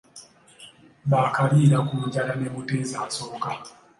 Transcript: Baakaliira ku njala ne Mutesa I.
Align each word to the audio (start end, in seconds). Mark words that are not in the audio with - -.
Baakaliira 1.11 1.77
ku 1.87 1.95
njala 2.05 2.33
ne 2.37 2.47
Mutesa 2.53 2.97
I. 3.51 3.55